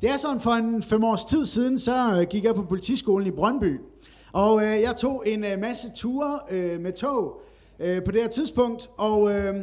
[0.00, 3.26] Det er sådan, for en fem års tid siden, så øh, gik jeg på politiskolen
[3.26, 3.80] i Brøndby.
[4.32, 7.40] Og øh, jeg tog en øh, masse ture øh, med tog
[7.78, 9.54] øh, på det her tidspunkt, og øh,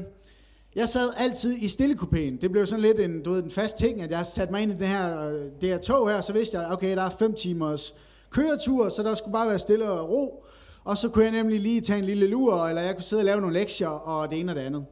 [0.75, 2.41] jeg sad altid i stillekupéen.
[2.41, 4.71] Det blev sådan lidt en, du ved, en fast ting, at jeg satte mig ind
[4.71, 7.33] i det her, øh, det her tog her, så vidste jeg, okay, der er fem
[7.33, 7.95] timers
[8.29, 10.45] køretur, så der skulle bare være stille og ro.
[10.83, 13.25] Og så kunne jeg nemlig lige tage en lille lur, eller jeg kunne sidde og
[13.25, 14.85] lave nogle lektier, og det ene og det andet.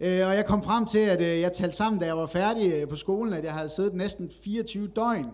[0.00, 2.72] Øh, og jeg kom frem til, at øh, jeg talte sammen, da jeg var færdig
[2.72, 5.26] øh, på skolen, at jeg havde siddet næsten 24 døgn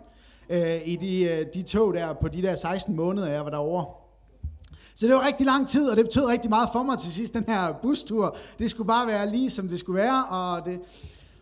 [0.50, 3.86] øh, i de, øh, de tog der på de der 16 måneder, jeg var derovre.
[4.94, 7.34] Så det var rigtig lang tid, og det betød rigtig meget for mig til sidst,
[7.34, 8.36] den her bustur.
[8.58, 10.80] Det skulle bare være lige, som det skulle være, og det,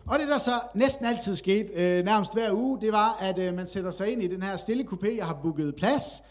[0.07, 3.53] og det, der så næsten altid skete, øh, nærmest hver uge, det var, at øh,
[3.53, 6.23] man sætter sig ind i den her stille coupé, jeg har booket plads,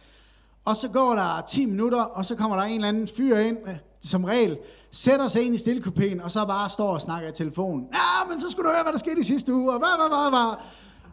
[0.65, 3.59] og så går der 10 minutter, og så kommer der en eller anden fyr ind,
[3.69, 4.59] øh, som regel,
[4.91, 7.87] sætter sig ind i stillekupéen, og så bare står og snakker i telefonen.
[7.95, 10.19] Ja, men så skulle du høre, hvad der skete i sidste uge, og hvad, hvad,
[10.19, 10.57] hvad, hvad.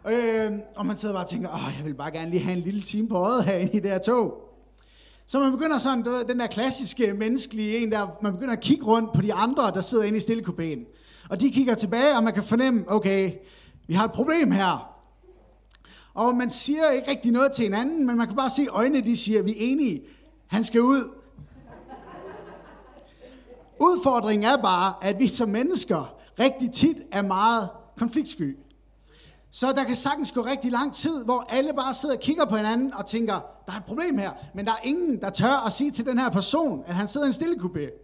[0.08, 2.62] Øh, og man sidder bare og tænker, åh, jeg vil bare gerne lige have en
[2.62, 4.42] lille time på øjet herinde i det her tog.
[5.26, 8.60] Så man begynder sådan, du ved, den der klassiske menneskelige en der, man begynder at
[8.60, 10.96] kigge rundt på de andre, der sidder inde i stillekupéen.
[11.30, 13.32] Og de kigger tilbage, og man kan fornemme, okay,
[13.86, 14.92] vi har et problem her.
[16.14, 19.16] Og man siger ikke rigtig noget til hinanden, men man kan bare se øjnene, de
[19.16, 20.02] siger, vi er enige,
[20.46, 21.10] han skal ud.
[23.80, 28.56] Udfordringen er bare, at vi som mennesker rigtig tit er meget konfliktsky.
[29.50, 32.56] Så der kan sagtens gå rigtig lang tid, hvor alle bare sidder og kigger på
[32.56, 33.34] hinanden og tænker,
[33.66, 36.18] der er et problem her, men der er ingen, der tør at sige til den
[36.18, 38.02] her person, at han sidder i en stille kupé.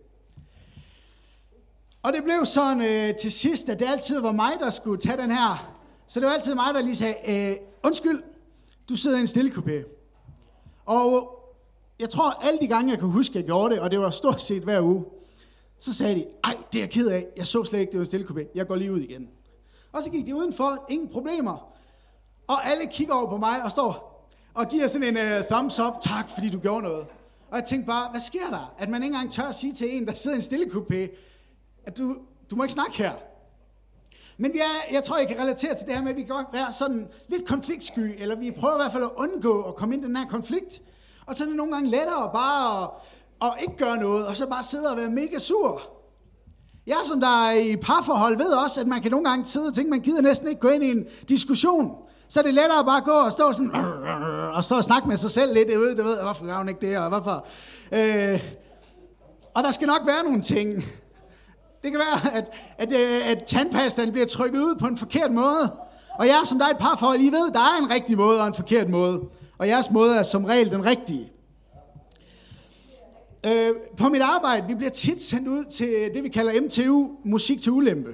[2.02, 5.16] Og det blev sådan øh, til sidst, at det altid var mig, der skulle tage
[5.16, 5.72] den her.
[6.06, 8.22] Så det var altid mig, der lige sagde, øh, undskyld,
[8.88, 9.84] du sidder i en stille kupé.
[10.86, 11.38] Og
[11.98, 14.10] jeg tror, alle de gange, jeg kan huske, at jeg gjorde det, og det var
[14.10, 15.04] stort set hver uge,
[15.82, 18.02] så sagde de, ej, det er jeg ked af, jeg så slet ikke, det var
[18.02, 19.28] en stille kupé, jeg går lige ud igen.
[19.92, 21.72] Og så gik de udenfor, ingen problemer.
[22.46, 24.12] Og alle kigger over på mig og står
[24.54, 27.06] og giver sådan en uh, thumbs up, tak fordi du gjorde noget.
[27.50, 28.74] Og jeg tænkte bare, hvad sker der?
[28.78, 31.16] At man ikke engang tør at sige til en, der sidder i en stille kupé,
[31.86, 32.16] at du,
[32.50, 33.12] du må ikke snakke her.
[34.36, 36.52] Men jeg, jeg tror, jeg kan relatere til det her med, at vi kan godt
[36.52, 40.04] være sådan lidt konfliktsky, eller vi prøver i hvert fald at undgå at komme ind
[40.04, 40.82] i den her konflikt.
[41.26, 42.90] Og så er det nogle gange lettere bare at,
[43.42, 45.82] og ikke gøre noget, og så bare sidde og være mega sur.
[46.86, 49.74] Jeg som der er i parforhold ved også, at man kan nogle gange sidde og
[49.74, 51.92] tænke, man gider næsten ikke gå ind i en diskussion.
[52.28, 53.72] Så er det lettere bare gå og stå sådan,
[54.56, 56.98] og så snakke med sig selv lidt ud, du ved, hvorfor gør hun ikke det,
[56.98, 57.46] og hvorfor.
[57.92, 58.40] Øh,
[59.54, 60.74] og der skal nok være nogle ting.
[61.82, 65.72] Det kan være, at, at, øh, at tandpastaen bliver trykket ud på en forkert måde.
[66.18, 68.46] Og jeg som der er et parforhold, I ved, der er en rigtig måde og
[68.46, 69.20] en forkert måde.
[69.58, 71.31] Og jeres måde er som regel den rigtige.
[73.46, 77.60] Øh, på mit arbejde, vi bliver tit sendt ud til det, vi kalder MTU, musik
[77.60, 78.10] til ulempe.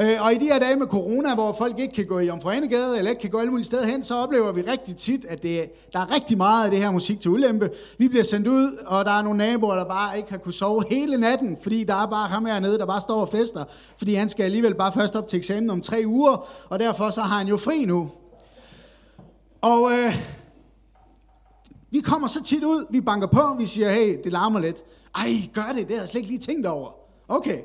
[0.00, 2.98] Øh, og i de her dage med corona, hvor folk ikke kan gå i Omforenegade,
[2.98, 5.70] eller ikke kan gå alle mulige steder hen, så oplever vi rigtig tit, at det,
[5.92, 7.70] der er rigtig meget af det her musik til ulempe.
[7.98, 10.84] Vi bliver sendt ud, og der er nogle naboer, der bare ikke har kunne sove
[10.90, 13.64] hele natten, fordi der er bare ham hernede, der bare står og fester,
[13.98, 17.20] fordi han skal alligevel bare først op til eksamen om tre uger, og derfor så
[17.20, 18.10] har han jo fri nu.
[19.60, 20.14] Og øh,
[21.94, 24.84] vi kommer så tit ud, vi banker på, vi siger, hey, det larmer lidt.
[25.14, 26.90] Ej, gør det, det har jeg slet ikke lige tænkt over.
[27.28, 27.58] Okay.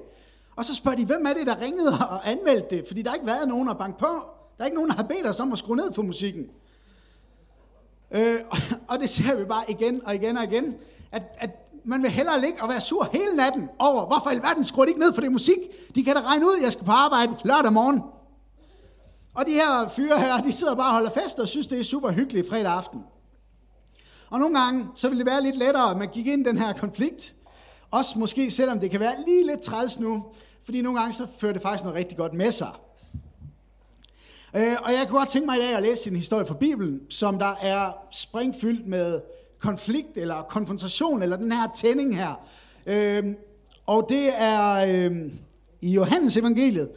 [0.56, 2.88] Og så spørger de, hvem er det, der ringede og anmeldte det?
[2.88, 4.06] Fordi der har ikke været nogen at banke på.
[4.58, 6.46] Der er ikke nogen, der har bedt os om at skrue ned for musikken.
[8.12, 8.40] Øh,
[8.90, 10.76] og det ser vi bare igen og igen og igen,
[11.12, 11.50] at, at
[11.84, 14.90] man vil hellere ligge og være sur hele natten over, hvorfor i alverden skruer de
[14.90, 15.58] ikke ned for det musik?
[15.96, 18.02] De kan da regne ud, at jeg skal på arbejde lørdag morgen.
[19.34, 21.84] Og de her fyre her, de sidder bare og holder fest og synes, det er
[21.84, 23.04] super hyggeligt fredag aften.
[24.30, 26.58] Og nogle gange, så vil det være lidt lettere, at man gik ind i den
[26.58, 27.36] her konflikt.
[27.92, 30.26] Også måske, selvom det kan være lige lidt træls nu.
[30.64, 32.72] Fordi nogle gange, så fører det faktisk noget rigtig godt med sig.
[34.56, 37.02] Øh, og jeg kunne godt tænke mig i dag at læse en historie fra Bibelen,
[37.10, 39.22] som der er springfyldt med
[39.60, 42.34] konflikt eller konfrontation, eller den her tænding her.
[42.86, 43.24] Øh,
[43.86, 45.32] og det er øh,
[45.82, 46.90] i Johannes evangeliet.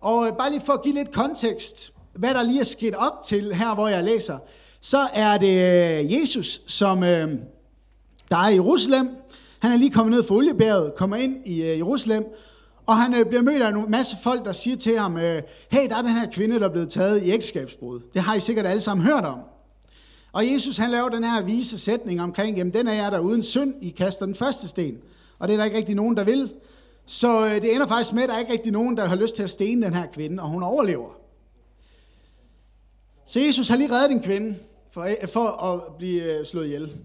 [0.00, 3.54] Og bare lige for at give lidt kontekst, hvad der lige er sket op til
[3.54, 4.38] her, hvor jeg læser,
[4.80, 7.28] så er det øh, Jesus, som øh,
[8.30, 9.08] der er i Jerusalem.
[9.58, 12.24] Han er lige kommet ned fra oliebjerget, kommer ind i øh, Jerusalem,
[12.86, 15.88] og han øh, bliver mødt af en masse folk, der siger til ham, øh, hey,
[15.88, 18.00] der er den her kvinde, der er blevet taget i ægteskabsbrud.
[18.14, 19.38] Det har I sikkert alle sammen hørt om.
[20.32, 23.42] Og Jesus han laver den her vise sætning omkring, jamen den er jeg der uden
[23.42, 24.98] synd, I kaster den første sten.
[25.38, 26.52] Og det er der ikke rigtig nogen, der vil.
[27.06, 29.36] Så øh, det ender faktisk med, at der er ikke rigtig nogen, der har lyst
[29.36, 31.10] til at stene den her kvinde, og hun overlever.
[33.26, 34.56] Så Jesus har lige reddet en kvinde,
[34.92, 36.96] for, øh, for at blive øh, slået ihjel.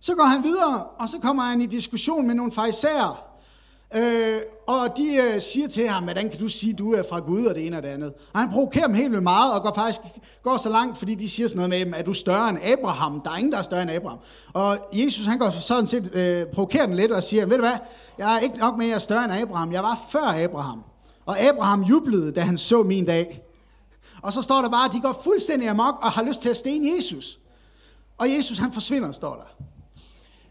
[0.00, 3.32] Så går han videre, og så kommer han i diskussion med nogle fejser,
[3.96, 7.18] Øh, og de øh, siger til ham, hvordan kan du sige, at du er fra
[7.18, 8.12] Gud og det ene og det andet.
[8.32, 10.00] Og han provokerer dem helt vildt meget og går faktisk
[10.42, 13.20] går så langt, fordi de siger sådan noget med dem, at du større end Abraham.
[13.20, 14.18] Der er ingen, der er større end Abraham.
[14.52, 17.78] Og Jesus han går sådan set, øh, provokerer den lidt og siger, ved du hvad,
[18.18, 19.72] jeg er ikke nok med, at jeg er større end Abraham.
[19.72, 20.82] Jeg var før Abraham.
[21.26, 23.42] Og Abraham jublede, da han så min dag.
[24.22, 26.56] Og så står der bare, at de går fuldstændig amok og har lyst til at
[26.56, 27.38] stene Jesus.
[28.18, 29.64] Og Jesus han forsvinder, står der.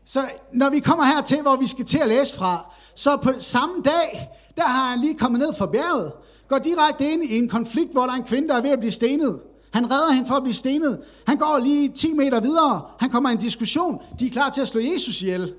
[0.06, 3.32] Så når vi kommer her til, hvor vi skal til at læse fra, så på
[3.38, 6.12] samme dag, der har han lige kommet ned fra bjerget,
[6.48, 8.80] går direkte ind i en konflikt, hvor der er en kvinde, der er ved at
[8.80, 9.40] blive stenet.
[9.74, 11.02] Han redder hende for at blive stenet.
[11.28, 12.82] Han går lige 10 meter videre.
[13.00, 14.02] Han kommer i en diskussion.
[14.20, 15.54] De er klar til at slå Jesus ihjel.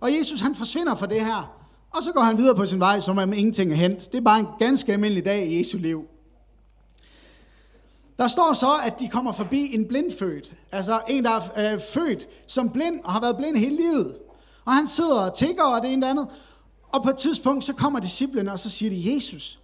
[0.00, 1.52] Og Jesus han forsvinder fra det her.
[1.96, 4.12] Og så går han videre på sin vej, som om ingenting er hent.
[4.12, 6.04] Det er bare en ganske almindelig dag i Jesu liv.
[8.18, 10.52] Der står så, at de kommer forbi en blindfødt.
[10.72, 14.16] Altså en, der er øh, født som blind og har været blind hele livet.
[14.64, 16.28] Og han sidder og tigger og det ene eller andet.
[16.88, 19.58] Og på et tidspunkt, så kommer disciplene, og så siger de, Jesus,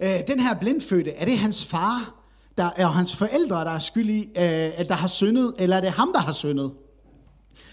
[0.00, 2.14] øh, den her blindfødte, er det hans far,
[2.58, 5.80] der er hans forældre, der er skyld i, øh, at der har syndet, eller er
[5.80, 6.72] det ham, der har syndet?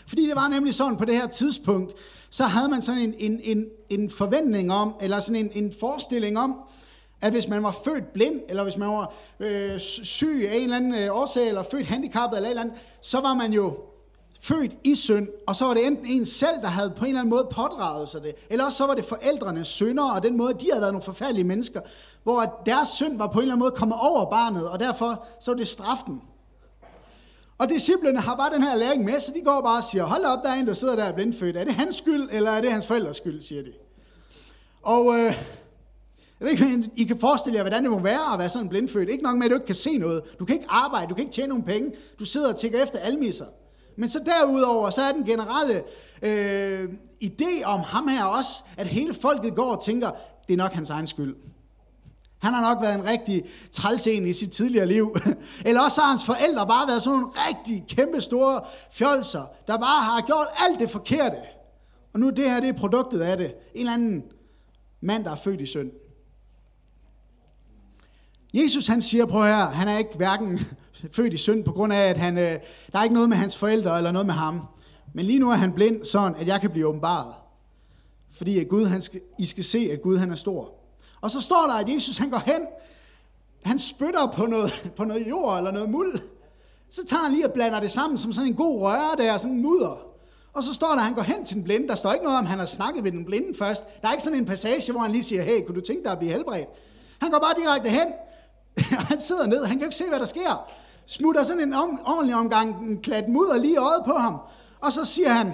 [0.08, 1.94] Fordi det var nemlig sådan, på det her tidspunkt,
[2.30, 6.40] så havde man sådan en, en, en, en forventning om, eller sådan en, en forestilling
[6.40, 6.56] om,
[7.22, 10.78] at hvis man var født blind, eller hvis man var øh, syg af en eller
[10.78, 13.78] anden øh, årsag, eller født handicappet eller et eller andet, så var man jo
[14.40, 17.22] født i synd, og så var det enten en selv, der havde på en eller
[17.22, 20.54] anden måde pådraget sig det, eller også så var det forældrenes synder, og den måde,
[20.54, 21.82] de havde været nogle forfærdelige mennesker,
[22.24, 25.52] hvor deres synd var på en eller anden måde kommet over barnet, og derfor så
[25.52, 26.22] var det straffen.
[27.58, 30.26] Og disciplene har bare den her læring med, så de går bare og siger, hold
[30.26, 31.58] op, der er en, der sidder der og blindfødt.
[31.58, 33.72] Er det hans skyld, eller er det hans forældres skyld, siger de.
[34.82, 35.44] Og øh,
[36.42, 39.10] jeg ved ikke, I kan forestille jer, hvordan det må være at være sådan blindfødt.
[39.10, 40.24] Ikke nok med, at du ikke kan se noget.
[40.40, 41.92] Du kan ikke arbejde, du kan ikke tjene nogen penge.
[42.20, 43.46] Du sidder og tigger efter almisser.
[43.96, 45.84] Men så derudover, så er den generelle
[46.22, 46.90] øh,
[47.24, 50.12] idé om ham her også, at hele folket går og tænker,
[50.48, 51.36] det er nok hans egen skyld.
[52.40, 55.18] Han har nok været en rigtig trælsen i sit tidligere liv.
[55.66, 58.62] Eller også har hans forældre bare været sådan nogle rigtig kæmpe store
[58.92, 61.38] fjolser, der bare har gjort alt det forkerte.
[62.14, 63.46] Og nu det her, det er produktet af det.
[63.46, 64.24] En eller anden
[65.02, 65.92] mand, der er født i synd.
[68.54, 70.60] Jesus han siger, prøv her, han er ikke hverken
[71.16, 72.60] født i synd på grund af, at han, øh,
[72.92, 74.62] der er ikke noget med hans forældre eller noget med ham.
[75.14, 77.34] Men lige nu er han blind, sådan at jeg kan blive åbenbaret.
[78.38, 80.74] Fordi at Gud, han skal, I skal se, at Gud han er stor.
[81.22, 82.62] Og så står der, at Jesus han går hen,
[83.64, 86.20] han spytter på noget, på noget jord eller noget muld.
[86.90, 89.56] Så tager han lige og blander det sammen som sådan en god røre der, sådan
[89.56, 90.12] en mudder.
[90.54, 91.88] Og så står der, at han går hen til den blinde.
[91.88, 94.02] Der står ikke noget om, han har snakket ved den blinde først.
[94.02, 96.12] Der er ikke sådan en passage, hvor han lige siger, hey, kunne du tænke dig
[96.12, 96.68] at blive helbredt?
[97.22, 98.08] Han går bare direkte hen,
[99.10, 100.72] han sidder ned, han kan jo ikke se, hvad der sker.
[101.06, 104.38] Smutter sådan en om, ordentlig omgang en klat mudder lige øjet på ham.
[104.82, 105.54] Og så siger han,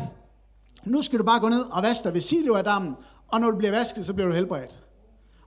[0.85, 2.95] nu skal du bare gå ned og vaske dig ved Siloadammen,
[3.27, 4.79] og når du bliver vasket, så bliver du helbredt.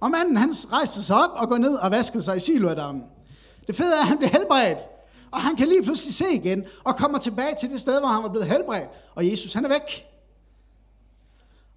[0.00, 3.04] Og manden, han rejste sig op og går ned og vasker sig i Siloadammen.
[3.66, 4.78] Det fede er, at han bliver helbredt.
[5.30, 8.22] Og han kan lige pludselig se igen, og kommer tilbage til det sted, hvor han
[8.22, 8.88] var blevet helbredt.
[9.14, 10.09] Og Jesus, han er væk.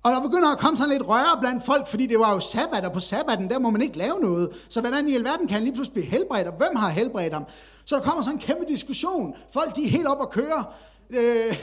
[0.03, 2.85] Og der begynder at komme sådan lidt røre blandt folk, fordi det var jo sabbat,
[2.85, 4.49] og på sabbaten, der må man ikke lave noget.
[4.69, 7.45] Så hvordan i alverden kan han lige pludselig blive helbredt, og hvem har helbredt ham?
[7.85, 9.35] Så der kommer sådan en kæmpe diskussion.
[9.53, 10.63] Folk, de er helt op at køre.
[11.09, 11.57] Øh,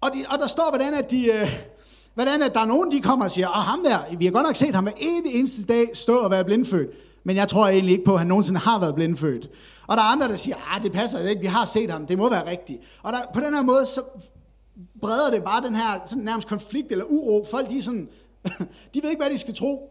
[0.00, 1.26] og, de, og der står, hvordan at de...
[1.26, 1.64] Øh,
[2.14, 4.46] hvordan at der er nogen, de kommer og siger, og ham der, vi har godt
[4.46, 6.90] nok set ham hver evig eneste dag stå og være blindfødt,
[7.24, 9.50] men jeg tror egentlig ikke på, at han nogensinde har været blindfødt.
[9.86, 12.18] Og der er andre, der siger, ah, det passer ikke, vi har set ham, det
[12.18, 12.78] må være rigtigt.
[13.02, 14.00] Og der, på den her måde, så
[15.00, 17.46] breder det bare den her sådan nærmest konflikt eller uro.
[17.50, 18.08] Folk de, er sådan,
[18.94, 19.90] de ved ikke, hvad de skal tro.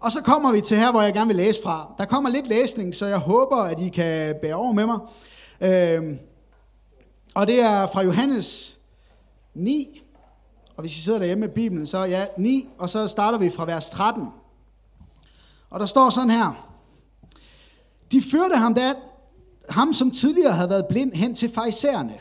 [0.00, 1.94] Og så kommer vi til her, hvor jeg gerne vil læse fra.
[1.98, 4.98] Der kommer lidt læsning, så jeg håber, at I kan bære over med mig.
[5.60, 6.18] Øhm,
[7.34, 8.78] og det er fra Johannes
[9.54, 10.02] 9.
[10.76, 13.64] Og hvis I sidder derhjemme med Bibelen, så ja, 9, og så starter vi fra
[13.64, 14.28] vers 13.
[15.70, 16.68] Og der står sådan her.
[18.12, 18.94] De førte ham, der,
[19.68, 22.20] ham som tidligere havde været blind, hen til fejserne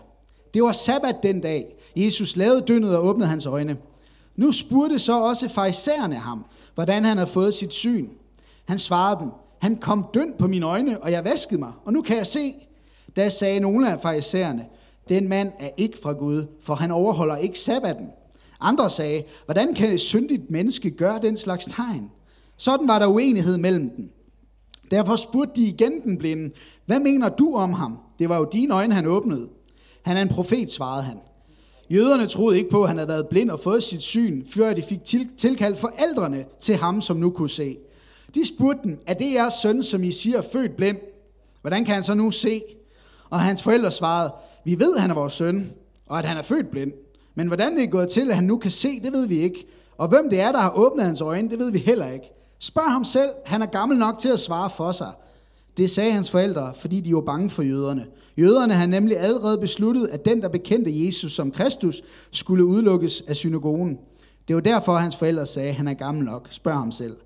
[0.57, 1.75] det var sabbat den dag.
[1.95, 3.77] Jesus lavede dyndet og åbnede hans øjne.
[4.35, 6.45] Nu spurgte så også farisæerne ham,
[6.75, 8.07] hvordan han havde fået sit syn.
[8.65, 12.01] Han svarede dem, han kom dønd på mine øjne, og jeg vaskede mig, og nu
[12.01, 12.53] kan jeg se.
[13.15, 14.65] Da sagde nogle af farisæerne,
[15.09, 18.07] den mand er ikke fra Gud, for han overholder ikke sabbaten.
[18.59, 22.11] Andre sagde, hvordan kan et syndigt menneske gøre den slags tegn?
[22.57, 24.09] Sådan var der uenighed mellem dem.
[24.91, 26.51] Derfor spurgte de igen den blinde,
[26.85, 27.97] hvad mener du om ham?
[28.19, 29.56] Det var jo dine øjne, han åbnede.
[30.07, 31.17] Han er en profet, svarede han.
[31.89, 34.81] Jøderne troede ikke på, at han havde været blind og fået sit syn, før de
[34.81, 34.99] fik
[35.37, 37.77] tilkaldt forældrene til ham, som nu kunne se.
[38.35, 40.97] De spurgte dem, er det jeres søn, som I siger født blind?
[41.61, 42.61] Hvordan kan han så nu se?
[43.29, 44.31] Og hans forældre svarede,
[44.65, 45.71] vi ved, at han er vores søn,
[46.05, 46.91] og at han er født blind.
[47.35, 49.67] Men hvordan det er gået til, at han nu kan se, det ved vi ikke.
[49.97, 52.31] Og hvem det er, der har åbnet hans øjne, det ved vi heller ikke.
[52.59, 55.11] Spørg ham selv, han er gammel nok til at svare for sig.
[55.77, 58.05] Det sagde hans forældre, fordi de var bange for jøderne.
[58.37, 62.01] Jøderne havde nemlig allerede besluttet, at den, der bekendte Jesus som Kristus,
[62.31, 63.97] skulle udelukkes af synagogen.
[64.47, 66.47] Det var derfor, hans forældre sagde, at han er gammel nok.
[66.49, 67.17] Spørg ham selv.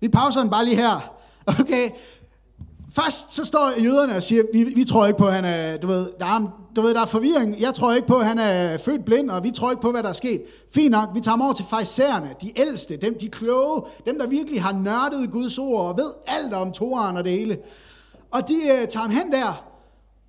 [0.00, 1.14] Vi pauser den bare lige her.
[1.60, 1.90] Okay,
[2.92, 5.86] Først så står jøderne og siger, vi, vi tror ikke på, at han er, du
[5.86, 7.60] ved, der er, du ved, der er forvirring.
[7.60, 10.02] Jeg tror ikke på, at han er født blind, og vi tror ikke på, hvad
[10.02, 10.42] der er sket.
[10.74, 14.26] Fint nok, vi tager ham over til fejserne, de ældste, dem, de kloge, dem, der
[14.26, 17.58] virkelig har nørdet Guds ord og ved alt om Toren og det hele.
[18.30, 19.69] Og de uh, tager ham hen der,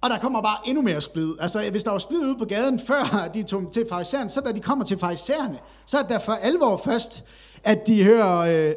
[0.01, 1.33] og der kommer bare endnu mere splid.
[1.39, 4.51] Altså, hvis der var splid ude på gaden, før de tog til farisæerne, så da
[4.51, 7.23] de kommer til farisæerne, så er det for alvor først,
[7.63, 8.73] at de hører, øh,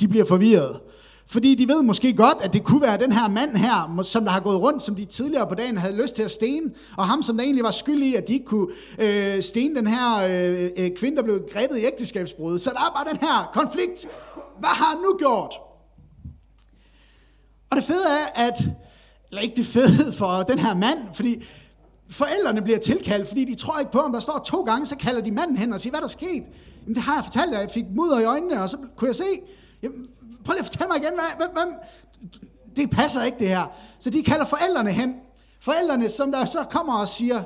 [0.00, 0.80] de bliver forvirret.
[1.28, 4.30] Fordi de ved måske godt, at det kunne være den her mand her, som der
[4.30, 7.22] har gået rundt, som de tidligere på dagen havde lyst til at stene, og ham,
[7.22, 8.68] som der egentlig var skyld i, at de ikke kunne
[8.98, 12.58] øh, stene den her øh, øh, kvinde, der blev grebet i ægteskabsbrud.
[12.58, 14.08] Så der er bare den her konflikt.
[14.58, 15.54] Hvad har han nu gjort?
[17.70, 18.64] Og det fede er, at,
[19.36, 21.44] eller ikke det fede for den her mand, fordi
[22.10, 25.20] forældrene bliver tilkaldt, fordi de tror ikke på, om der står to gange, så kalder
[25.20, 26.42] de manden hen og siger, hvad der er sket?
[26.82, 29.16] Jamen det har jeg fortalt dig, jeg fik mudder i øjnene, og så kunne jeg
[29.16, 29.24] se,
[29.82, 30.06] jamen,
[30.44, 31.72] prøv lige at fortælle mig igen, hvad, hvad, hvad,
[32.76, 33.64] det passer ikke det her.
[33.98, 35.14] Så de kalder forældrene hen.
[35.60, 37.42] Forældrene, som der så kommer og siger,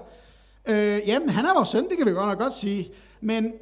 [0.69, 3.53] øh, jamen han er vores søn, det kan vi godt nok godt sige, men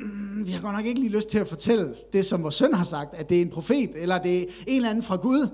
[0.00, 2.74] mm, vi har godt nok ikke lige lyst til at fortælle det, som vores søn
[2.74, 5.48] har sagt, at det er en profet, eller det er en eller anden fra Gud.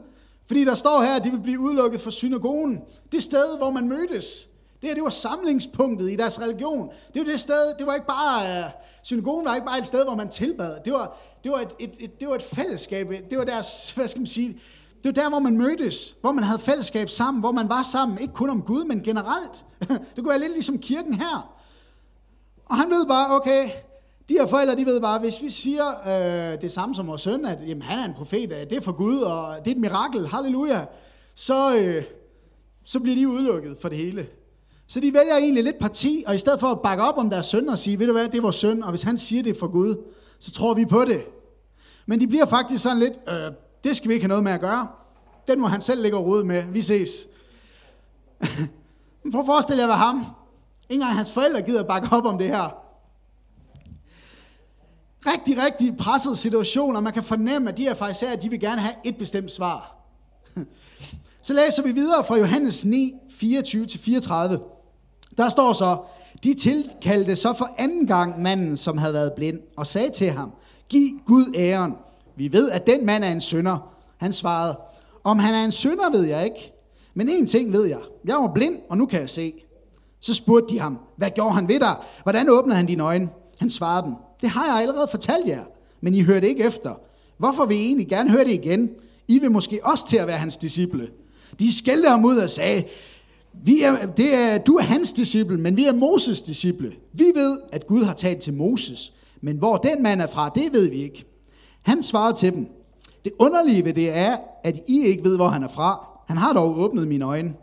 [0.47, 2.81] Fordi der står her, at de vil blive udelukket fra synagogen.
[3.13, 4.49] Det sted, hvor man mødtes.
[4.81, 6.91] Det her, det var samlingspunktet i deres religion.
[7.15, 8.71] Det var det sted, det var ikke bare, uh,
[9.03, 10.77] synagogen var ikke bare et sted, hvor man tilbad.
[10.85, 13.09] Det var, det var et, et, et, det var et fællesskab.
[13.31, 14.61] Det var deres, hvad skal man sige,
[15.03, 18.19] det var der, hvor man mødtes, hvor man havde fællesskab sammen, hvor man var sammen,
[18.19, 19.65] ikke kun om Gud, men generelt.
[19.89, 21.55] Det kunne være lidt ligesom kirken her.
[22.67, 23.71] Og han ved bare, okay,
[24.29, 27.45] de her forældre, de ved bare, hvis vi siger øh, det samme som vores søn,
[27.45, 29.81] at jamen, han er en profet, øh, det er for Gud, og det er et
[29.81, 30.85] mirakel, halleluja,
[31.35, 32.05] så, øh,
[32.85, 34.27] så bliver de udelukket for det hele.
[34.87, 37.47] Så de vælger egentlig lidt parti, og i stedet for at bakke op om deres
[37.47, 39.57] søn og sige, ved du hvad, det er vores søn, og hvis han siger det
[39.57, 39.97] for Gud,
[40.39, 41.25] så tror vi på det.
[42.07, 43.53] Men de bliver faktisk sådan lidt, øh,
[43.85, 44.89] det skal vi ikke have noget med at gøre.
[45.49, 46.65] Den må han selv ligge og rode med.
[46.73, 47.27] Vi ses.
[49.33, 50.17] Prøv at forestille jer, hvad ham.
[50.17, 50.27] Ingen
[50.91, 52.83] engang hans forældre gider bakke op om det her.
[55.27, 58.81] Rigtig, rigtig presset situation, og man kan fornemme, at de her fariserer, de vil gerne
[58.81, 59.97] have et bestemt svar.
[61.43, 63.39] Så læser vi videre fra Johannes 9, 24-34.
[65.39, 65.97] Der står så,
[66.45, 70.53] de tilkaldte så for anden gang manden, som havde været blind, og sagde til ham,
[70.89, 71.95] giv Gud æren.
[72.37, 73.95] Vi ved, at den mand er en synder.
[74.17, 74.79] Han svarede,
[75.25, 76.73] om han er en synder, ved jeg ikke.
[77.15, 78.01] Men en ting ved jeg.
[78.25, 79.53] Jeg var blind, og nu kan jeg se.
[80.21, 81.97] Så spurgte de ham, hvad gjorde han ved dig?
[82.23, 83.29] Hvordan åbnede han dine øjne?
[83.59, 85.65] Han svarede dem, det har jeg allerede fortalt jer,
[86.01, 86.95] men I hørte ikke efter.
[87.39, 88.91] Hvorfor vil I egentlig gerne høre det igen?
[89.29, 91.09] I vil måske også til at være hans disciple.
[91.59, 92.85] De skældte ham ud og sagde,
[93.65, 96.93] vi er, det er, du er hans disciple, men vi er Moses disciple.
[97.13, 100.73] Vi ved, at Gud har talt til Moses, men hvor den mand er fra, det
[100.73, 101.25] ved vi ikke.
[101.83, 102.67] Han svarede til dem,
[103.25, 106.07] det underlige ved det er, at I ikke ved, hvor han er fra.
[106.27, 107.55] Han har dog åbnet mine øjne.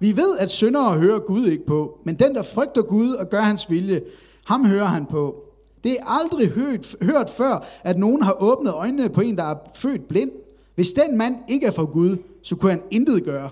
[0.00, 3.40] Vi ved, at syndere hører Gud ikke på, men den, der frygter Gud og gør
[3.40, 4.00] hans vilje,
[4.44, 5.47] ham hører han på.
[5.84, 9.54] Det er aldrig hørt, hørt før, at nogen har åbnet øjnene på en, der er
[9.74, 10.30] født blind.
[10.74, 13.50] Hvis den mand ikke er fra Gud, så kunne han intet gøre.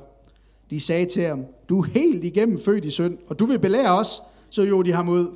[0.71, 3.99] De sagde til ham, du er helt igennem født i synd, og du vil belære
[3.99, 5.29] os, så jo de ham ud.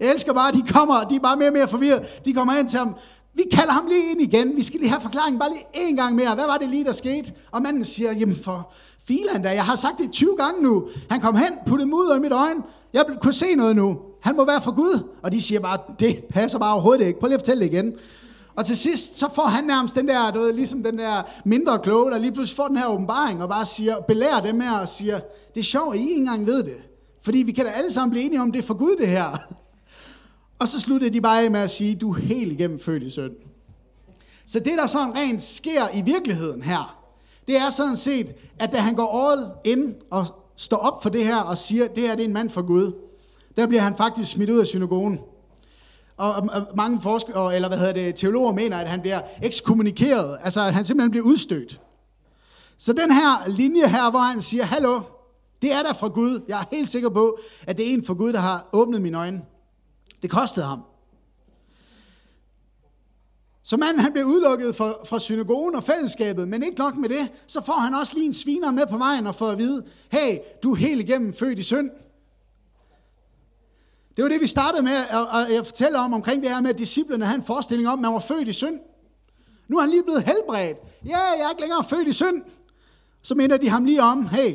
[0.00, 2.20] Jeg elsker bare, at de kommer, de er bare mere og mere forvirret.
[2.24, 2.94] De kommer ind til ham,
[3.34, 6.14] vi kalder ham lige ind igen, vi skal lige have forklaringen bare lige en gang
[6.14, 6.34] mere.
[6.34, 7.32] Hvad var det lige, der skete?
[7.50, 8.72] Og manden siger, jamen for
[9.04, 10.88] filan da, jeg har sagt det 20 gange nu.
[11.10, 13.98] Han kom hen, puttede mudder i mit øjne, jeg kunne se noget nu.
[14.22, 15.08] Han må være for Gud.
[15.22, 17.20] Og de siger bare, det passer bare overhovedet ikke.
[17.20, 17.94] Prøv lige at fortælle det igen.
[18.56, 21.78] Og til sidst, så får han nærmest den der, du ved, ligesom den der mindre
[21.78, 24.88] kloge, der lige pludselig får den her åbenbaring, og bare siger, belærer dem her og
[24.88, 25.20] siger,
[25.54, 26.76] det er sjovt, at I ikke engang ved det.
[27.22, 29.38] Fordi vi kan da alle sammen blive enige om, det er for Gud det her.
[30.58, 33.10] Og så slutter de bare af med at sige, du er helt igennem født i
[33.10, 33.32] synd.
[34.46, 36.98] Så det, der sådan rent sker i virkeligheden her,
[37.48, 40.26] det er sådan set, at da han går all in og
[40.56, 42.92] står op for det her og siger, det her det er en mand for Gud,
[43.56, 45.20] der bliver han faktisk smidt ud af synagogen.
[46.16, 50.74] Og, mange forskere, eller hvad hedder det, teologer mener, at han bliver ekskommunikeret, altså at
[50.74, 51.80] han simpelthen bliver udstødt.
[52.78, 55.00] Så den her linje her, hvor han siger, hallo,
[55.62, 56.40] det er der fra Gud.
[56.48, 59.18] Jeg er helt sikker på, at det er en fra Gud, der har åbnet mine
[59.18, 59.42] øjne.
[60.22, 60.82] Det kostede ham.
[63.62, 67.28] Så manden han bliver udelukket fra, fra synagogen og fællesskabet, men ikke nok med det,
[67.46, 70.38] så får han også lige en sviner med på vejen og får at vide, hey,
[70.62, 71.90] du er helt igennem født i synd.
[74.16, 76.78] Det var det, vi startede med, at jeg fortæller om, omkring det her med, at
[76.78, 78.80] disciplerne havde en forestilling om, at man var født i synd.
[79.68, 80.78] Nu er han lige blevet helbredt.
[81.06, 82.42] Ja, jeg er ikke længere født i synd.
[83.22, 84.54] Så minder de ham lige om, hey,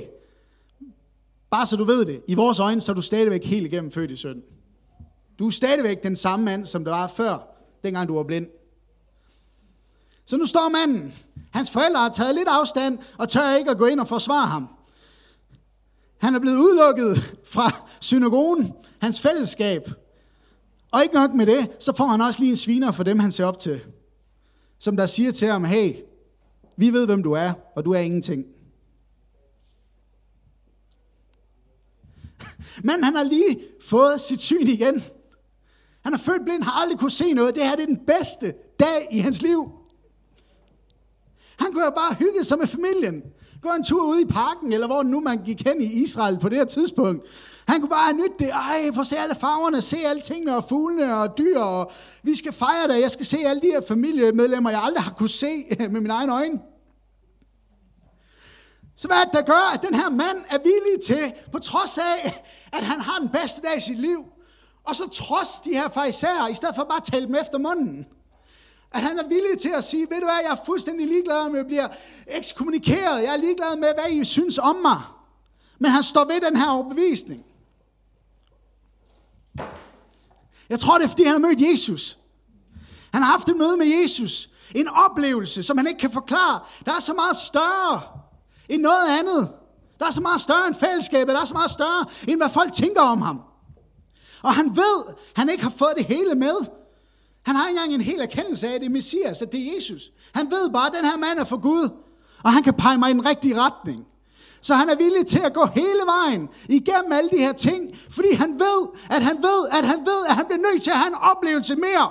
[1.50, 4.12] bare så du ved det, i vores øjne, så er du stadigvæk helt igennem født
[4.12, 4.42] i synd.
[5.40, 7.38] Du er stadigvæk den samme mand, som der var før,
[7.84, 8.48] dengang du var blind.
[10.26, 11.14] Så nu står manden.
[11.52, 14.68] Hans forældre har taget lidt afstand og tør ikke at gå ind og forsvare ham.
[16.18, 19.82] Han er blevet udelukket fra synagogen, hans fællesskab.
[20.92, 23.32] Og ikke nok med det, så får han også lige en sviner for dem, han
[23.32, 23.82] ser op til.
[24.80, 25.96] Som der siger til ham, hey,
[26.78, 28.46] vi ved, hvem du er, og du er ingenting.
[32.88, 35.04] Men han har lige fået sit syn igen.
[36.02, 37.56] Han er født blind, har aldrig kunne se noget.
[37.56, 39.72] Det her det er den bedste dag i hans liv.
[41.58, 43.24] Han kunne jo bare hygge sig med familien.
[43.68, 46.50] Gå en tur ud i parken, eller hvor nu man gik hen i Israel på
[46.50, 47.26] det her tidspunkt.
[47.68, 48.50] Han kunne bare have nyt det.
[48.50, 51.60] Ej, få se alle farverne, se alle tingene og fuglene og dyr.
[51.60, 51.92] Og
[52.24, 53.02] vi skal fejre det.
[53.02, 56.34] Jeg skal se alle de her familiemedlemmer, jeg aldrig har kunne se med mine egne
[56.34, 56.60] øjne.
[58.96, 61.98] Så hvad er det, der gør, at den her mand er villig til, på trods
[61.98, 62.44] af,
[62.74, 64.26] at han har den bedste dag i sit liv,
[64.84, 68.06] og så trods de her fejser, i stedet for bare at tale dem efter munden,
[68.92, 71.56] at han er villig til at sige, ved du hvad, jeg er fuldstændig ligeglad om
[71.56, 71.88] jeg bliver
[72.28, 73.24] ekskommunikeret.
[73.24, 75.02] Jeg er ligeglad med, hvad I synes om mig.
[75.80, 77.46] Men han står ved den her overbevisning.
[80.70, 82.18] Jeg tror, det er, fordi han har mødt Jesus.
[83.14, 84.50] Han har haft et møde med Jesus.
[84.76, 86.60] En oplevelse, som han ikke kan forklare.
[86.86, 88.02] Der er så meget større
[88.70, 89.54] end noget andet.
[90.00, 91.36] Der er så meget større end fællesskabet.
[91.36, 93.42] Der er så meget større, end hvad folk tænker om ham.
[94.44, 96.56] Og han ved, han ikke har fået det hele med.
[97.48, 99.76] Han har ikke engang en hel erkendelse af, at det er Messias, at det er
[99.76, 100.12] Jesus.
[100.34, 101.90] Han ved bare, at den her mand er for Gud,
[102.44, 104.08] og han kan pege mig i den rigtige retning.
[104.62, 108.34] Så han er villig til at gå hele vejen igennem alle de her ting, fordi
[108.34, 111.08] han ved, at han ved, at han ved, at han bliver nødt til at have
[111.08, 112.10] en oplevelse mere.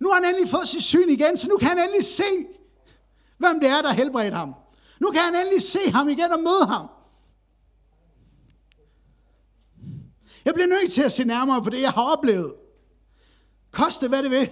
[0.00, 2.30] Nu har han endelig fået sit syn igen, så nu kan han endelig se,
[3.38, 4.54] hvem det er, der helbredte ham.
[5.00, 6.86] Nu kan han endelig se ham igen og møde ham.
[10.44, 12.52] Jeg bliver nødt til at se nærmere på det, jeg har oplevet.
[13.72, 14.50] Koste hvad det vil.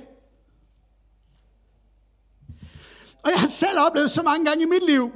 [3.24, 5.12] Og jeg har selv oplevet så mange gange i mit liv,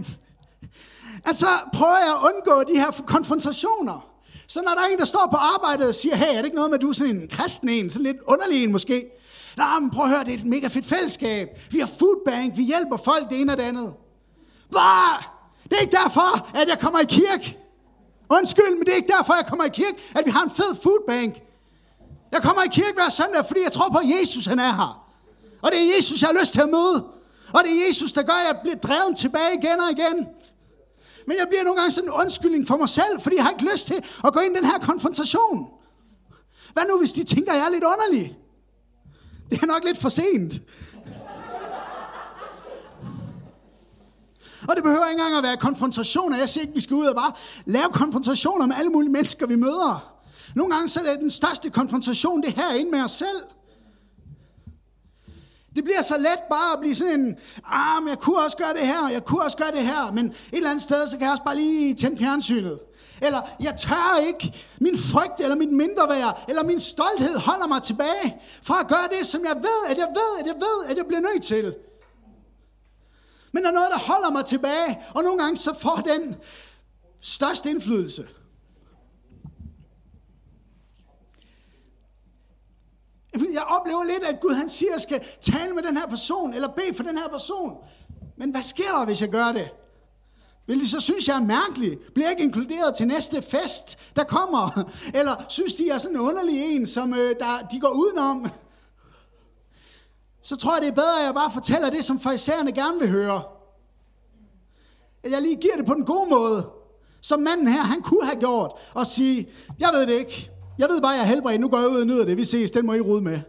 [1.26, 4.08] at så prøver jeg at undgå de her konfrontationer.
[4.46, 6.56] Så når der er en, der står på arbejdet og siger, hey, er det ikke
[6.56, 9.04] noget med, at du er sådan en kristen en, sådan lidt underlig en måske?
[9.56, 11.48] Nej, men prøv at høre, det er et mega fedt fællesskab.
[11.70, 13.94] Vi har foodbank, vi hjælper folk det ene og det andet.
[14.72, 15.22] Bah!
[15.64, 17.58] Det er ikke derfor, at jeg kommer i kirke.
[18.30, 20.76] Undskyld, men det er ikke derfor, jeg kommer i kirke, at vi har en fed
[20.82, 21.40] foodbank.
[22.32, 25.08] Jeg kommer i kirke hver søndag, fordi jeg tror på, at Jesus han er her.
[25.62, 27.06] Og det er Jesus, jeg har lyst til at møde.
[27.52, 30.26] Og det er Jesus, der gør, at jeg bliver drevet tilbage igen og igen.
[31.26, 33.72] Men jeg bliver nogle gange sådan en undskyldning for mig selv, fordi jeg har ikke
[33.72, 35.66] lyst til at gå ind i den her konfrontation.
[36.72, 38.36] Hvad nu, hvis de tænker, at jeg er lidt underlig?
[39.50, 40.52] Det er nok lidt for sent.
[44.68, 46.38] Og det behøver ikke engang at være konfrontationer.
[46.38, 47.32] Jeg siger ikke, at vi skal ud og bare
[47.66, 50.11] lave konfrontationer med alle mulige mennesker, vi møder.
[50.54, 53.42] Nogle gange så er det den største konfrontation, det her ind med os selv.
[55.74, 58.72] Det bliver så let bare at blive sådan en, ah, men jeg kunne også gøre
[58.72, 61.22] det her, jeg kunne også gøre det her, men et eller andet sted, så kan
[61.22, 62.78] jeg også bare lige tænde fjernsynet.
[63.22, 68.36] Eller, jeg tør ikke, min frygt eller mit mindreværd, eller min stolthed holder mig tilbage
[68.62, 71.06] fra at gøre det, som jeg ved, at jeg ved, at jeg ved, at jeg
[71.06, 71.74] bliver nødt til.
[73.52, 76.36] Men der er noget, der holder mig tilbage, og nogle gange så får den
[77.20, 78.26] største indflydelse.
[83.34, 86.54] Jeg oplever lidt, at Gud han siger, at jeg skal tale med den her person,
[86.54, 87.76] eller bede for den her person.
[88.36, 89.68] Men hvad sker der, hvis jeg gør det?
[90.66, 91.98] Vil de så synes, jeg er mærkelig?
[92.14, 94.90] Bliver jeg ikke inkluderet til næste fest, der kommer?
[95.18, 98.46] Eller synes de, jeg er sådan en underlig en, som øh, der, de går udenom?
[100.42, 103.10] Så tror jeg, det er bedre, at jeg bare fortæller det, som farisæerne gerne vil
[103.10, 103.42] høre.
[105.22, 106.70] At jeg lige giver det på den gode måde.
[107.20, 108.72] Som manden her, han kunne have gjort.
[108.94, 110.51] Og sige, jeg ved det ikke.
[110.78, 111.60] Jeg ved bare, jeg er helbredt.
[111.60, 112.36] Nu går jeg ud og nyder det.
[112.36, 112.70] Vi ses.
[112.70, 113.40] Den må I rode med.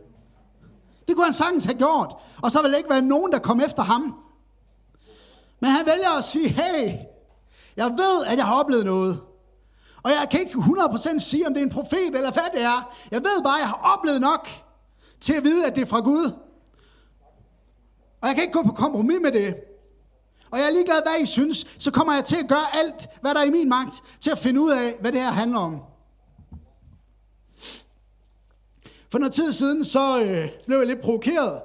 [1.08, 2.16] Det kunne han sagtens have gjort.
[2.42, 4.16] Og så vil ikke være nogen, der kom efter ham.
[5.60, 6.94] Men han vælger at sige, hey,
[7.78, 9.20] jeg ved, at jeg har oplevet noget.
[10.04, 12.96] Og jeg kan ikke 100% sige, om det er en profet eller hvad det er.
[13.12, 14.48] Jeg ved bare, at jeg har oplevet nok
[15.22, 16.32] til at vide, at det er fra Gud.
[18.22, 19.56] Og jeg kan ikke gå på kompromis med det.
[20.52, 23.34] Og jeg er ligeglad, hvad I synes, så kommer jeg til at gøre alt, hvad
[23.34, 25.82] der er i min magt, til at finde ud af, hvad det her handler om.
[29.14, 31.62] For noget tid siden, så øh, blev jeg lidt provokeret.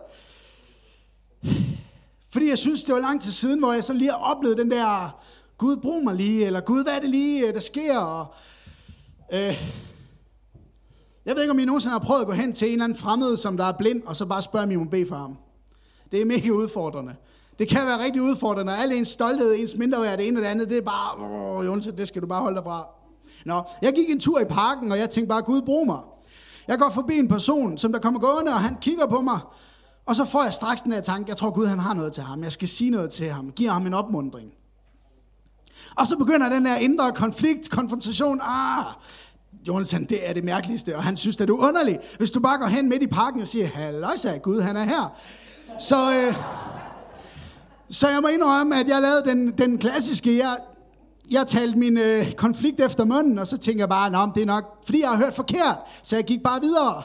[2.33, 4.71] Fordi jeg synes, det var lang tid siden, hvor jeg så lige har oplevet den
[4.71, 5.19] der,
[5.59, 7.99] Gud brug mig lige, eller Gud, hvad er det lige, øh, der sker?
[7.99, 8.27] Og,
[9.33, 9.71] øh,
[11.27, 12.99] Jeg ved ikke, om I nogensinde har prøvet at gå hen til en eller anden
[12.99, 15.37] fremmed, som der er blind, og så bare spørge, om I må bede for ham.
[16.13, 17.15] Det er mega udfordrende.
[17.59, 20.49] Det kan være rigtig udfordrende, og al ens stolthed, ens mindreværd, det ene og det
[20.49, 22.87] andet, det er bare, åh, Jonsen, det skal du bare holde dig fra.
[23.45, 25.99] Nå, jeg gik en tur i parken, og jeg tænkte bare, Gud, brug mig.
[26.69, 29.41] Jeg går forbi en person, som der kommer gående, og han kigger på mig,
[30.07, 32.23] og så får jeg straks den her tanke, jeg tror Gud, han har noget til
[32.23, 32.43] ham.
[32.43, 34.51] Jeg skal sige noget til ham, give ham en opmundring.
[35.97, 38.41] Og så begynder den her indre konflikt, konfrontation.
[38.43, 38.85] Ah,
[39.69, 42.67] Jonathan, det er det mærkeligste, og han synes, det er underligt, hvis du bare går
[42.67, 45.17] hen midt i parken og siger, halløjsa, Gud, han er her.
[45.79, 46.35] Så, øh,
[47.91, 50.59] så jeg må indrømme, at jeg lavede den, den klassiske, jeg,
[51.31, 54.47] jeg talte min øh, konflikt efter munden, og så tænker jeg bare, at det er
[54.47, 57.03] nok, fordi jeg har hørt forkert, så jeg gik bare videre.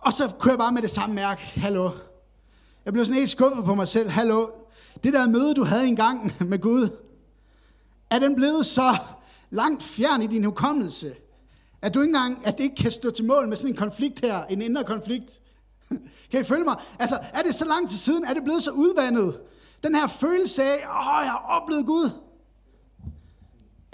[0.00, 1.90] Og så kunne jeg bare med det samme mærke, hallo.
[2.84, 4.46] Jeg blev sådan helt skuffet på mig selv, hallo.
[5.04, 6.88] Det der møde, du havde engang med Gud,
[8.10, 8.96] er den blevet så
[9.50, 11.14] langt fjern i din hukommelse,
[11.82, 14.20] at du ikke engang, at det ikke kan stå til mål med sådan en konflikt
[14.20, 15.40] her, en indre konflikt.
[16.30, 16.76] Kan I følge mig?
[16.98, 19.40] Altså, er det så lang tid siden, er det blevet så udvandet?
[19.82, 22.10] Den her følelse af, åh, jeg har oplevet Gud.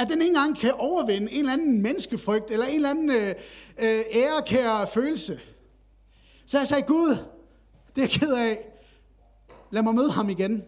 [0.01, 3.35] At den ikke engang kan overvinde en eller anden menneskefrygt, eller en eller anden øh,
[3.79, 5.41] øh, ærekær følelse.
[6.47, 7.17] Så jeg sagde, Gud,
[7.97, 8.59] det er jeg ked af.
[9.71, 10.63] Lad mig møde ham igen.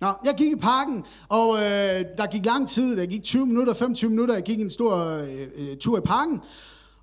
[0.00, 2.96] Nå, jeg gik i parken, og øh, der gik lang tid.
[2.96, 4.34] Der gik 20 minutter, 25 minutter.
[4.34, 6.40] Jeg gik en stor øh, øh, tur i parken.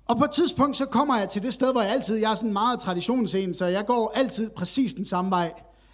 [0.06, 2.34] Og på et tidspunkt, så kommer jeg til det sted, hvor jeg altid, jeg er
[2.34, 5.52] sådan meget traditionsen, så jeg går altid præcis den samme vej.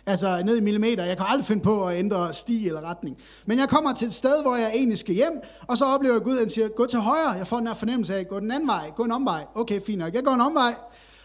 [0.09, 1.05] Altså ned i millimeter.
[1.05, 3.17] Jeg kan aldrig finde på at ændre sti eller retning.
[3.47, 6.23] Men jeg kommer til et sted, hvor jeg egentlig skal hjem, og så oplever jeg
[6.23, 7.31] Gud, at han siger, gå til højre.
[7.31, 9.45] Jeg får den her fornemmelse af, gå den anden vej, gå en omvej.
[9.55, 10.15] Okay, fint nok.
[10.15, 10.75] Jeg går en omvej.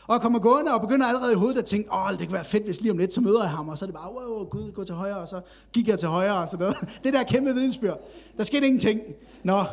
[0.08, 2.64] Og kommer gående og begynder allerede i hovedet at tænke, åh, det kan være fedt,
[2.64, 3.70] hvis lige om lidt, så møder jeg ham.
[3.70, 5.18] Og så er det bare, wow, Gud, gå til højre.
[5.18, 5.42] Og så
[5.74, 6.78] gik jeg til højre og sådan noget.
[7.04, 8.00] Det der kæmpe vidensbyrd.
[8.38, 9.02] Der skete ingenting.
[9.44, 9.64] Nå.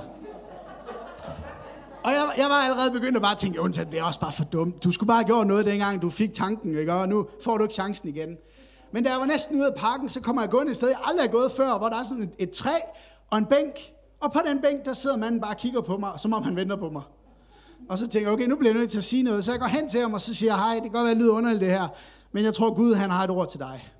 [2.04, 4.44] Og jeg, jeg var allerede begyndt at bare tænke, undtagen, det er også bare for
[4.44, 4.84] dumt.
[4.84, 6.94] Du skulle bare have gjort noget dengang, du fik tanken, ikke?
[6.94, 8.36] og nu får du ikke chancen igen.
[8.92, 10.98] Men da jeg var næsten ude af parken, så kommer jeg gående et sted, jeg
[11.04, 12.74] aldrig har gået før, hvor der er sådan et, et træ
[13.30, 13.92] og en bænk.
[14.20, 16.56] Og på den bænk, der sidder manden bare og kigger på mig, som om han
[16.56, 17.02] venter på mig.
[17.88, 19.44] Og så tænker jeg, okay, nu bliver jeg nødt til at sige noget.
[19.44, 21.22] Så jeg går hen til ham, og så siger hej, det kan godt være, det
[21.22, 21.88] lyder underligt det her,
[22.32, 23.90] men jeg tror, Gud han har et ord til dig.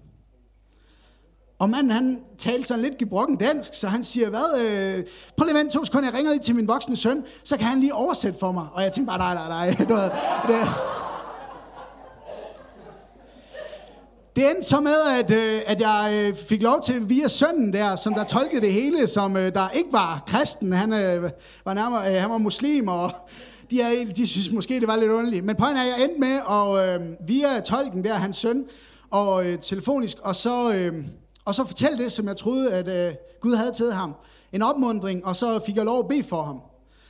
[1.58, 5.04] Og manden, han talte sådan lidt gebrokken dansk, så han siger, hvad, øh,
[5.36, 7.66] prøv lige at vente to sekunder, jeg ringer lige til min voksne søn, så kan
[7.66, 8.66] han lige oversætte for mig.
[8.72, 9.76] Og jeg tænkte bare, nej, nej, nej.
[9.78, 9.88] Det,
[10.48, 10.68] det,
[14.36, 17.96] det endte så med, at, øh, at jeg øh, fik lov til via sønnen der,
[17.96, 20.72] som der tolkede det hele, som øh, der ikke var kristen.
[20.72, 21.30] Han øh,
[21.64, 23.12] var nærmere, øh, han var muslim, og
[23.70, 25.44] de, er, de synes måske, det var lidt underligt.
[25.44, 28.64] Men pointen er, at jeg endte med, og øh, via tolken der, hans søn,
[29.10, 31.04] og øh, telefonisk, og så, øh,
[31.44, 34.14] og så fortælle det, som jeg troede, at øh, Gud havde til ham.
[34.52, 36.60] En opmundring, og så fik jeg lov at bede for ham.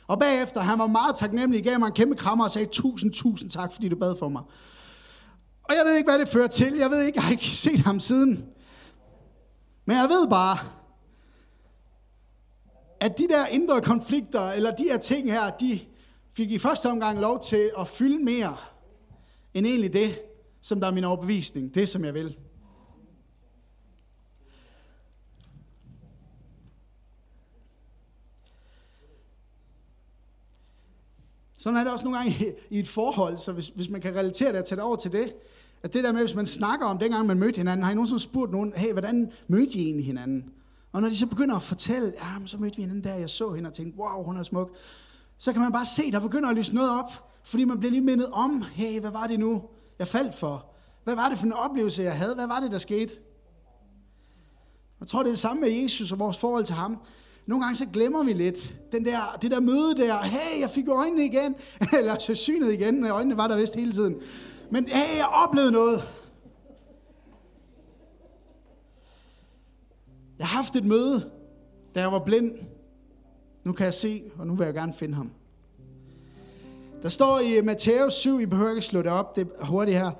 [0.06, 3.50] Og bagefter, han var meget taknemmelig, gav mig en kæmpe krammer og sagde, tusind, tusind
[3.50, 4.42] tak, fordi du bad for mig.
[5.70, 6.76] Og jeg ved ikke, hvad det fører til.
[6.76, 8.46] Jeg ved ikke, jeg har ikke set ham siden.
[9.84, 10.58] Men jeg ved bare,
[13.00, 15.80] at de der indre konflikter, eller de her ting her, de
[16.32, 18.56] fik i første omgang lov til at fylde mere,
[19.54, 20.20] end egentlig det,
[20.60, 21.74] som der er min overbevisning.
[21.74, 22.36] Det, som jeg vil.
[31.56, 34.52] Sådan er det også nogle gange i et forhold, så hvis, hvis man kan relatere
[34.52, 35.34] det og tage det over til det,
[35.82, 38.22] Altså det der med, hvis man snakker om dengang man mødte hinanden, har I nogensinde
[38.22, 40.44] spurgt nogen, hey, hvordan mødte I egentlig hinanden?
[40.92, 43.52] Og når de så begynder at fortælle, ja, så mødte vi hinanden der, jeg så
[43.52, 44.70] hende og tænkte, wow, hun er smuk,
[45.38, 47.12] så kan man bare se, der begynder at lyse noget op,
[47.44, 49.62] fordi man bliver lige mindet om, hey, hvad var det nu,
[49.98, 50.66] jeg faldt for?
[51.04, 52.34] Hvad var det for en oplevelse, jeg havde?
[52.34, 53.12] Hvad var det, der skete?
[55.00, 56.98] Jeg tror, det er det samme med Jesus og vores forhold til ham.
[57.46, 60.88] Nogle gange så glemmer vi lidt den der, det der møde der, hey, jeg fik
[60.88, 61.54] øjnene igen,
[61.98, 64.16] eller så synet igen, øjnene var der vist hele tiden.
[64.70, 66.08] Men hey, jeg oplevede noget.
[70.38, 71.30] Jeg har haft et møde,
[71.94, 72.52] da jeg var blind.
[73.64, 75.30] Nu kan jeg se, og nu vil jeg gerne finde ham.
[77.02, 79.98] Der står i eh, Matthæus 7, I behøver ikke slå det op, det er hurtigt
[79.98, 80.10] her,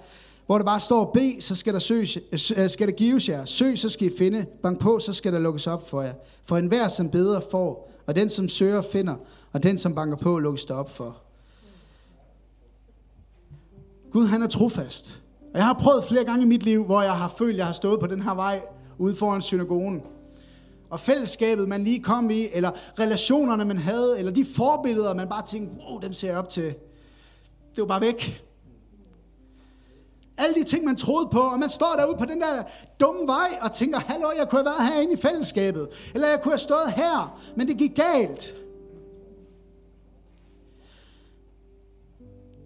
[0.46, 2.18] hvor der bare står, B, så skal der, søges,
[2.56, 3.44] øh, skal der gives jer.
[3.44, 4.46] Søg, så skal I finde.
[4.62, 6.14] Bank på, så skal der lukkes op for jer.
[6.44, 7.90] For enhver, som beder, får.
[8.06, 9.14] Og den, som søger, finder.
[9.52, 11.22] Og den, som banker på, lukkes der op for.
[14.12, 15.22] Gud, han er trofast.
[15.52, 17.66] Og jeg har prøvet flere gange i mit liv, hvor jeg har følt, at jeg
[17.66, 18.62] har stået på den her vej
[18.98, 20.02] ude foran synagogen.
[20.90, 25.42] Og fællesskabet, man lige kom i, eller relationerne, man havde, eller de forbilleder, man bare
[25.42, 26.74] tænkte, wow, dem ser jeg op til.
[27.74, 28.44] Det var bare væk.
[30.38, 32.62] Alle de ting, man troede på, og man står derude på den der
[33.00, 36.52] dumme vej og tænker, hallo, jeg kunne have været herinde i fællesskabet, eller jeg kunne
[36.52, 38.54] have stået her, men det gik galt.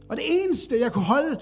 [0.08, 1.40] Og det eneste, jeg kunne holde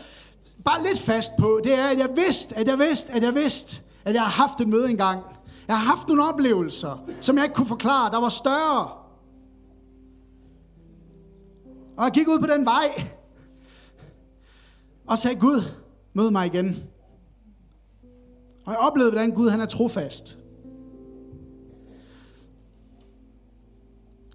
[0.64, 3.83] bare lidt fast på, det er, at jeg vidste, at jeg vidste, at jeg vidste,
[4.05, 5.22] at jeg har haft et møde engang.
[5.68, 8.90] Jeg har haft nogle oplevelser, som jeg ikke kunne forklare, der var større.
[11.96, 13.05] Og jeg gik ud på den vej,
[15.07, 15.62] og sagde, Gud,
[16.12, 16.85] mød mig igen.
[18.64, 20.38] Og jeg oplevede, hvordan Gud han er trofast.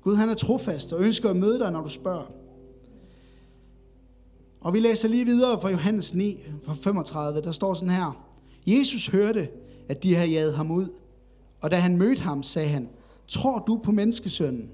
[0.01, 2.46] Gud han er trofast og ønsker at møde dig, når du spørger.
[4.61, 8.25] Og vi læser lige videre fra Johannes 9, fra 35, der står sådan her.
[8.67, 9.49] Jesus hørte,
[9.89, 10.89] at de havde jaget ham ud,
[11.61, 12.89] og da han mødte ham, sagde han,
[13.27, 14.69] tror du på menneskesønnen?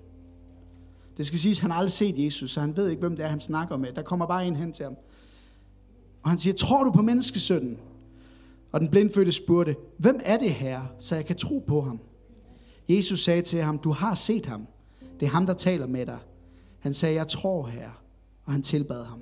[1.17, 3.25] Det skal siges, at han har aldrig set Jesus, så han ved ikke, hvem det
[3.25, 3.93] er, han snakker med.
[3.93, 4.95] Der kommer bare en hen til ham.
[6.23, 7.77] Og han siger, tror du på menneskesønnen?
[8.71, 11.99] Og den blindfødte spurgte, hvem er det her, så jeg kan tro på ham?
[12.89, 14.67] Jesus sagde til ham, du har set ham.
[15.19, 16.19] Det er ham, der taler med dig.
[16.79, 17.89] Han sagde, jeg tror her.
[18.45, 19.21] Og han tilbad ham.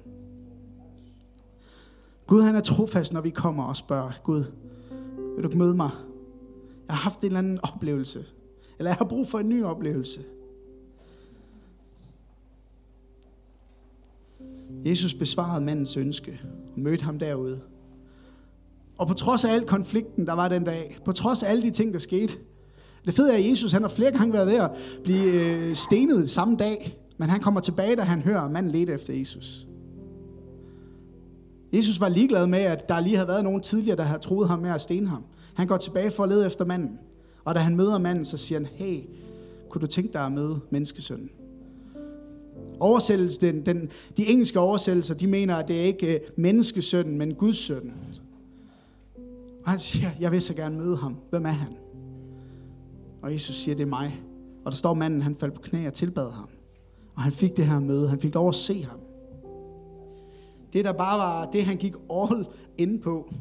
[2.31, 4.43] Gud han er trofast, når vi kommer og spørger, Gud,
[5.35, 5.89] vil du møde mig?
[6.87, 8.25] Jeg har haft en eller anden oplevelse.
[8.79, 10.23] Eller jeg har brug for en ny oplevelse.
[14.85, 16.41] Jesus besvarede mandens ønske
[16.73, 17.61] og mødte ham derude.
[18.97, 21.71] Og på trods af al konflikten, der var den dag, på trods af alle de
[21.71, 22.33] ting, der skete,
[23.05, 24.71] det fede er, at Jesus han har flere gange været ved at
[25.03, 28.93] blive øh, stenet samme dag, men han kommer tilbage, da han hører, at manden ledte
[28.93, 29.67] efter Jesus.
[31.73, 34.59] Jesus var ligeglad med, at der lige havde været nogen tidligere, der havde troet ham
[34.59, 35.23] med at stene ham.
[35.53, 36.99] Han går tilbage for at lede efter manden.
[37.43, 38.99] Og da han møder manden, så siger han, hey,
[39.69, 41.29] kunne du tænke dig at møde menneskesønnen?
[42.79, 47.35] Oversættelsen, den, den, de engelske oversættelser, de mener, at det er ikke øh, menneskesønnen, men
[47.35, 47.93] Guds søn.
[49.63, 51.15] Og han siger, jeg vil så gerne møde ham.
[51.29, 51.73] Hvem er han?
[53.21, 54.21] Og Jesus siger, det er mig.
[54.65, 56.49] Og der står manden, han faldt på knæ og tilbad ham.
[57.15, 58.09] Og han fik det her møde.
[58.09, 58.99] Han fik lov at se ham.
[60.73, 62.45] Det der bare var, det han gik all
[62.77, 63.33] ind på.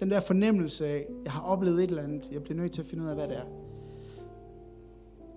[0.00, 2.32] Den der fornemmelse af, jeg har oplevet et eller andet.
[2.32, 3.63] Jeg bliver nødt til at finde ud af, hvad det er.